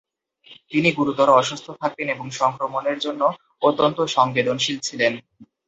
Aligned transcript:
তিনি 0.71 0.89
গুরুতর 0.91 1.29
অসুস্থ 1.33 1.67
থাকতেন 1.81 2.07
এবং 2.09 2.27
সংক্রমণের 2.31 2.97
জন্য 2.99 3.21
অত্যন্ত 3.61 3.97
সংবেদনশীল 4.15 4.77
ছিলেন। 4.79 5.13